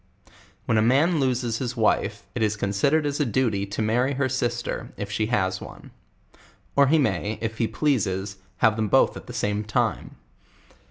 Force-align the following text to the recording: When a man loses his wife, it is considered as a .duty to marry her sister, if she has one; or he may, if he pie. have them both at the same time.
When 0.65 0.79
a 0.79 0.81
man 0.81 1.19
loses 1.19 1.59
his 1.59 1.77
wife, 1.77 2.25
it 2.33 2.41
is 2.41 2.55
considered 2.55 3.05
as 3.05 3.19
a 3.19 3.23
.duty 3.23 3.67
to 3.67 3.83
marry 3.83 4.13
her 4.15 4.27
sister, 4.27 4.91
if 4.97 5.11
she 5.11 5.27
has 5.27 5.61
one; 5.61 5.91
or 6.75 6.87
he 6.87 6.97
may, 6.97 7.37
if 7.39 7.59
he 7.59 7.67
pie. 7.67 7.95
have 8.57 8.77
them 8.77 8.87
both 8.87 9.15
at 9.15 9.27
the 9.27 9.31
same 9.31 9.63
time. 9.63 10.15